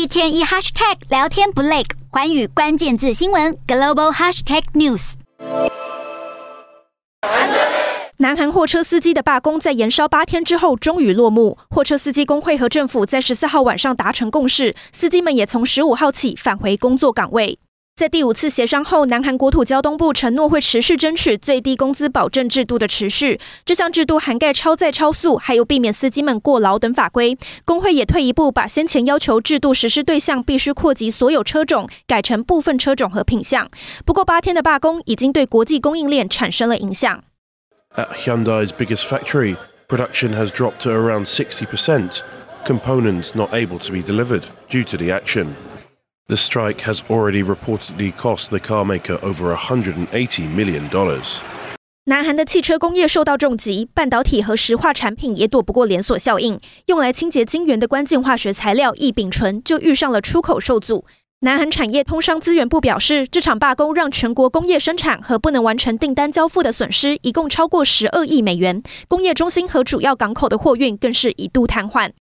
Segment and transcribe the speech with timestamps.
[0.00, 5.12] 一天一 hashtag 聊天不累，环宇关键字新闻 global hashtag news。
[8.16, 17.58] 南韩货车司机的罢工在延烧八天之后终于落幕，货车司机工会和政府在十四号晚上达成共识，司机们也从十五号起返回工作岗位。
[18.00, 23.38] 在第五次协商后，南韩国土交通部承诺会持续争取最低工资保证制度的持续。
[23.62, 27.36] 这项制度涵盖超载超速，还有避免司机们过劳等法规。
[27.66, 33.68] 工会也退一步，把先前要求制度实施对象必须扩及所有车种，改成部分车种和品项。
[34.06, 37.22] 不过，八天的罢工已经对国际供应链产生了影响。
[37.94, 39.56] At Hyundai's biggest factory,
[39.88, 42.20] production has dropped to around 60%.
[42.64, 45.48] Components not able to be delivered due to the action.
[46.30, 50.88] The strike has already reportedly cost the carmaker over $180 million.
[50.88, 51.40] dollars.
[52.04, 56.60] 南韩的汽车工业受到重击，半导体和石化产品也躲不过连锁效应。
[56.86, 61.04] 用来清洁晶圆的关键化学材料异丙醇就遇上了出口受阻。
[61.40, 72.12] 南韩产业通商资源部表示，这场罢工让全国工业生产和不能完成订单交付的损失一共超过十二亿美元，工业中心和主要港口的货运更是一度瘫痪。